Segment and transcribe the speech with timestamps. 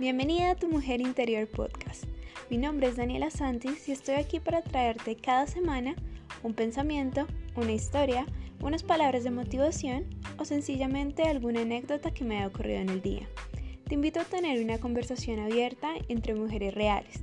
[0.00, 2.04] Bienvenida a Tu Mujer Interior Podcast.
[2.48, 5.94] Mi nombre es Daniela Santis y estoy aquí para traerte cada semana
[6.42, 8.24] un pensamiento, una historia,
[8.62, 10.06] unas palabras de motivación
[10.38, 13.28] o sencillamente alguna anécdota que me haya ocurrido en el día.
[13.86, 17.20] Te invito a tener una conversación abierta entre mujeres reales,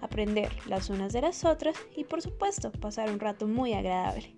[0.00, 4.32] aprender las unas de las otras y por supuesto pasar un rato muy agradable.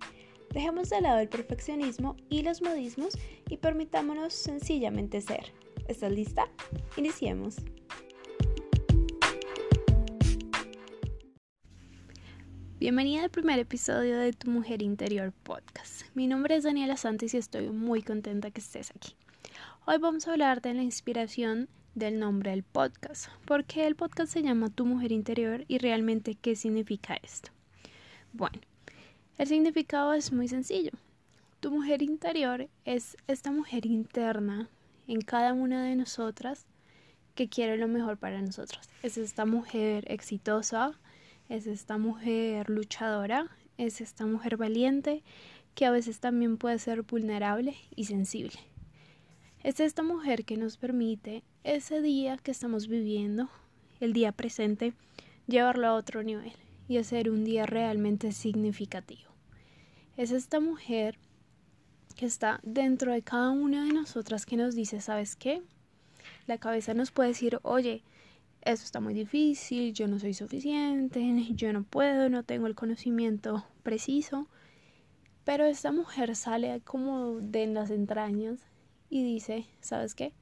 [0.49, 3.15] Dejemos de lado el perfeccionismo y los modismos
[3.47, 5.53] y permitámonos sencillamente ser.
[5.87, 6.47] ¿Estás lista?
[6.97, 7.57] Iniciemos.
[12.83, 16.01] Bienvenida al primer episodio de Tu Mujer Interior Podcast.
[16.15, 19.15] Mi nombre es Daniela Santos y estoy muy contenta que estés aquí.
[19.85, 23.29] Hoy vamos a hablar de la inspiración del nombre del podcast.
[23.45, 27.51] ¿Por qué el podcast se llama Tu Mujer Interior y realmente qué significa esto?
[28.33, 28.59] Bueno,
[29.37, 30.91] el significado es muy sencillo.
[31.61, 34.67] Tu mujer interior es esta mujer interna
[35.07, 36.65] en cada una de nosotras
[37.33, 38.89] que quiere lo mejor para nosotros.
[39.03, 40.99] Es esta mujer exitosa,
[41.53, 43.45] es esta mujer luchadora,
[43.77, 45.21] es esta mujer valiente
[45.75, 48.57] que a veces también puede ser vulnerable y sensible.
[49.61, 53.49] Es esta mujer que nos permite ese día que estamos viviendo,
[53.99, 54.93] el día presente,
[55.45, 56.53] llevarlo a otro nivel
[56.87, 59.29] y hacer un día realmente significativo.
[60.17, 61.19] Es esta mujer
[62.15, 65.61] que está dentro de cada una de nosotras que nos dice, ¿sabes qué?
[66.47, 68.03] La cabeza nos puede decir, oye,
[68.65, 73.65] eso está muy difícil, yo no soy suficiente, yo no puedo, no tengo el conocimiento
[73.83, 74.47] preciso.
[75.43, 78.59] Pero esta mujer sale como de las entrañas
[79.09, 80.33] y dice, ¿sabes qué?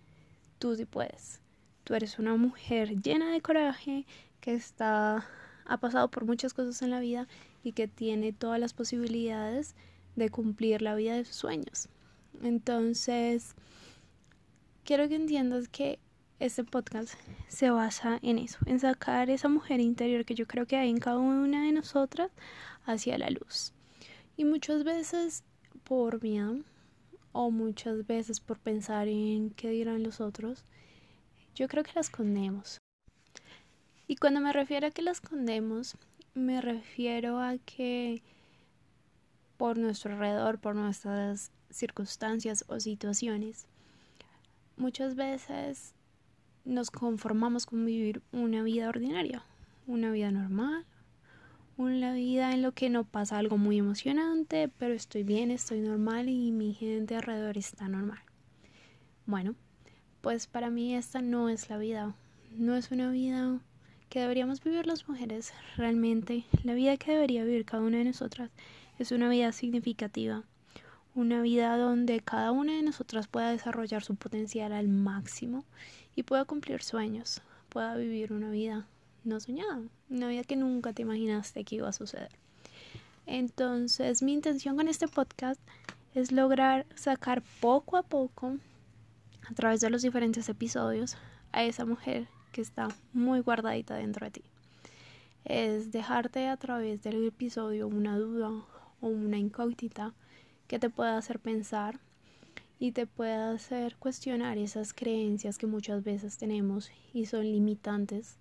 [0.59, 1.41] Tú sí puedes.
[1.83, 4.05] Tú eres una mujer llena de coraje,
[4.39, 5.25] que está
[5.65, 7.27] ha pasado por muchas cosas en la vida
[7.63, 9.75] y que tiene todas las posibilidades
[10.15, 11.87] de cumplir la vida de sus sueños.
[12.43, 13.55] Entonces,
[14.83, 15.99] quiero que entiendas que
[16.41, 17.13] este podcast
[17.47, 20.97] se basa en eso, en sacar esa mujer interior que yo creo que hay en
[20.97, 22.31] cada una de nosotras
[22.83, 23.73] hacia la luz.
[24.37, 25.43] Y muchas veces
[25.83, 26.57] por miedo
[27.31, 30.65] o muchas veces por pensar en qué dirán los otros,
[31.53, 32.79] yo creo que la escondemos.
[34.07, 35.95] Y cuando me refiero a que la escondemos,
[36.33, 38.23] me refiero a que
[39.57, 43.67] por nuestro alrededor, por nuestras circunstancias o situaciones,
[44.75, 45.93] muchas veces
[46.65, 49.43] nos conformamos con vivir una vida ordinaria,
[49.87, 50.85] una vida normal,
[51.77, 56.29] una vida en lo que no pasa algo muy emocionante, pero estoy bien, estoy normal
[56.29, 58.19] y mi gente alrededor está normal.
[59.25, 59.55] Bueno,
[60.21, 62.15] pues para mí esta no es la vida,
[62.57, 63.59] no es una vida
[64.09, 65.53] que deberíamos vivir las mujeres.
[65.77, 68.51] Realmente la vida que debería vivir cada una de nosotras
[68.99, 70.43] es una vida significativa,
[71.15, 75.65] una vida donde cada una de nosotras pueda desarrollar su potencial al máximo
[76.15, 78.87] y pueda cumplir sueños, pueda vivir una vida
[79.23, 82.31] no soñada, una vida que nunca te imaginaste que iba a suceder.
[83.25, 85.61] Entonces, mi intención con este podcast
[86.13, 88.57] es lograr sacar poco a poco,
[89.49, 91.17] a través de los diferentes episodios,
[91.51, 94.43] a esa mujer que está muy guardadita dentro de ti.
[95.45, 98.49] Es dejarte a través del episodio una duda
[99.01, 100.13] o una incógnita
[100.67, 101.99] que te pueda hacer pensar
[102.81, 108.39] y te pueda hacer cuestionar esas creencias que muchas veces tenemos y son limitantes.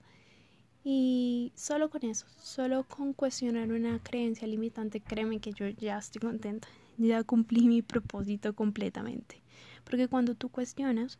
[0.83, 6.23] Y solo con eso, solo con cuestionar una creencia limitante, créeme que yo ya estoy
[6.23, 9.43] contenta, ya cumplí mi propósito completamente.
[9.85, 11.19] Porque cuando tú cuestionas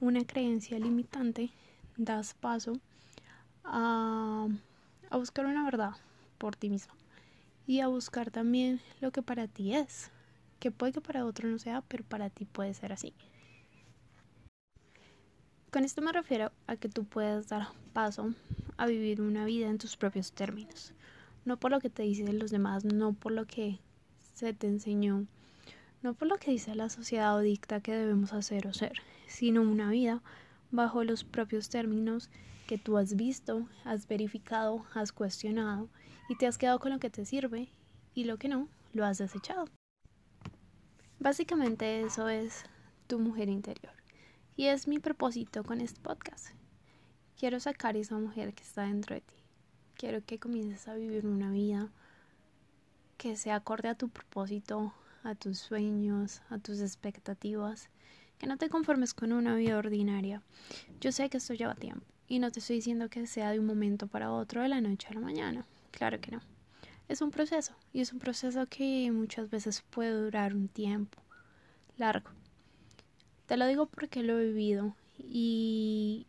[0.00, 1.50] una creencia limitante,
[1.98, 2.72] das paso
[3.64, 4.48] a,
[5.10, 5.92] a buscar una verdad
[6.38, 6.94] por ti mismo
[7.66, 10.10] y a buscar también lo que para ti es
[10.62, 13.12] que puede que para otro no sea, pero para ti puede ser así.
[15.72, 18.32] Con esto me refiero a que tú puedas dar paso
[18.76, 20.94] a vivir una vida en tus propios términos,
[21.44, 23.80] no por lo que te dicen los demás, no por lo que
[24.34, 25.26] se te enseñó,
[26.00, 28.92] no por lo que dice la sociedad o dicta que debemos hacer o ser,
[29.26, 30.22] sino una vida
[30.70, 32.30] bajo los propios términos
[32.68, 35.88] que tú has visto, has verificado, has cuestionado
[36.28, 37.68] y te has quedado con lo que te sirve
[38.14, 39.64] y lo que no, lo has desechado.
[41.22, 42.64] Básicamente eso es
[43.06, 43.92] tu mujer interior.
[44.56, 46.48] Y es mi propósito con este podcast.
[47.38, 49.36] Quiero sacar esa mujer que está dentro de ti.
[49.94, 51.92] Quiero que comiences a vivir una vida
[53.18, 54.92] que sea acorde a tu propósito,
[55.22, 57.88] a tus sueños, a tus expectativas.
[58.38, 60.42] Que no te conformes con una vida ordinaria.
[61.00, 62.04] Yo sé que esto lleva tiempo.
[62.26, 65.06] Y no te estoy diciendo que sea de un momento para otro, de la noche
[65.08, 65.64] a la mañana.
[65.92, 66.42] Claro que no
[67.08, 71.22] es un proceso y es un proceso que muchas veces puede durar un tiempo
[71.96, 72.30] largo.
[73.46, 76.26] Te lo digo porque lo he vivido y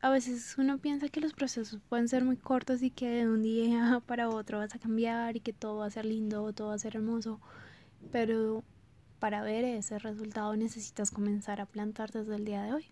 [0.00, 3.42] a veces uno piensa que los procesos pueden ser muy cortos y que de un
[3.42, 6.74] día para otro vas a cambiar y que todo va a ser lindo, todo va
[6.74, 7.40] a ser hermoso,
[8.10, 8.64] pero
[9.18, 12.86] para ver ese resultado necesitas comenzar a plantar desde el día de hoy.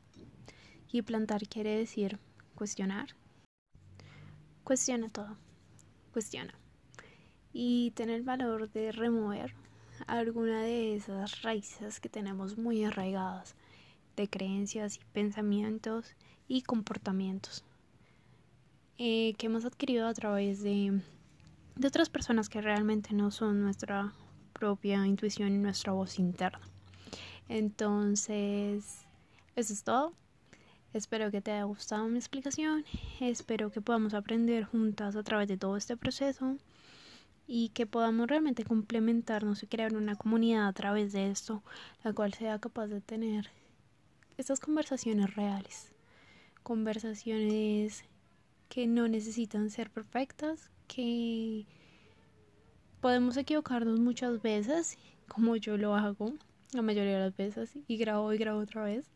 [0.91, 2.19] Y plantar quiere decir
[2.55, 3.09] cuestionar.
[4.65, 5.37] Cuestiona todo.
[6.13, 6.55] Cuestiona.
[7.53, 9.55] Y tener el valor de remover
[10.07, 13.57] alguna de esas raíces que tenemos muy arraigadas
[14.17, 16.15] de creencias y pensamientos
[16.47, 17.65] y comportamientos
[18.97, 21.01] eh, que hemos adquirido a través de,
[21.77, 24.13] de otras personas que realmente no son nuestra
[24.53, 26.61] propia intuición y nuestra voz interna.
[27.49, 29.07] Entonces,
[29.55, 30.13] eso es todo.
[30.93, 32.85] Espero que te haya gustado mi explicación.
[33.21, 36.57] Espero que podamos aprender juntas a través de todo este proceso
[37.49, 41.65] y que podamos realmente complementarnos y crear una comunidad a través de esto,
[42.05, 43.51] la cual sea capaz de tener
[44.37, 45.93] estas conversaciones reales.
[46.63, 48.05] Conversaciones
[48.69, 51.67] que no necesitan ser perfectas, que
[53.01, 54.97] podemos equivocarnos muchas veces,
[55.27, 56.35] como yo lo hago
[56.73, 59.11] la mayoría de las veces, y grabo y grabo otra vez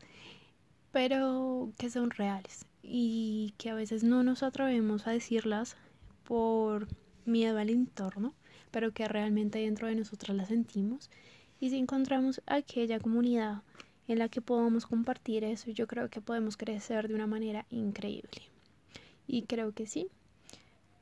[0.92, 5.76] pero que son reales y que a veces no nos atrevemos a decirlas
[6.24, 6.86] por
[7.24, 8.34] miedo al entorno,
[8.70, 11.10] pero que realmente dentro de nosotras las sentimos.
[11.60, 13.62] Y si encontramos aquella comunidad
[14.08, 18.42] en la que podamos compartir eso, yo creo que podemos crecer de una manera increíble.
[19.26, 20.08] Y creo que sí,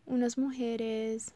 [0.06, 1.32] unas mujeres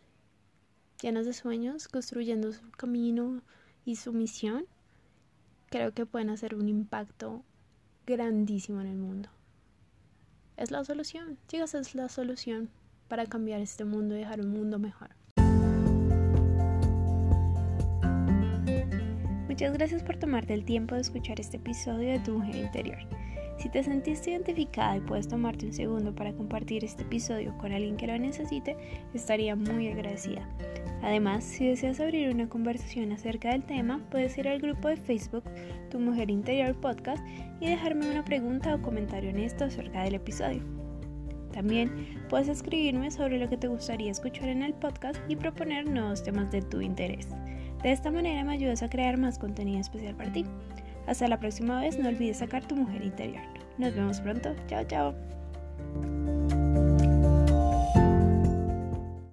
[1.00, 3.42] llenas de sueños, construyendo su camino
[3.84, 4.66] y su misión,
[5.70, 7.42] creo que pueden hacer un impacto
[8.06, 9.28] grandísimo en el mundo.
[10.56, 12.70] Es la solución, chicas, es la solución
[13.08, 15.10] para cambiar este mundo y dejar un mundo mejor.
[19.48, 22.98] Muchas gracias por tomarte el tiempo de escuchar este episodio de Tu Mujer Interior.
[23.58, 27.96] Si te sentiste identificada y puedes tomarte un segundo para compartir este episodio con alguien
[27.96, 28.76] que lo necesite,
[29.14, 30.48] estaría muy agradecida.
[31.02, 35.44] Además, si deseas abrir una conversación acerca del tema, puedes ir al grupo de Facebook
[35.90, 37.24] Tu Mujer Interior Podcast
[37.60, 40.83] y dejarme una pregunta o comentario honesto acerca del episodio.
[41.54, 46.24] También puedes escribirme sobre lo que te gustaría escuchar en el podcast y proponer nuevos
[46.24, 47.28] temas de tu interés.
[47.82, 50.44] De esta manera me ayudas a crear más contenido especial para ti.
[51.06, 53.44] Hasta la próxima vez, no olvides sacar tu mujer interior.
[53.78, 54.54] Nos vemos pronto.
[54.66, 55.14] Chao, chao.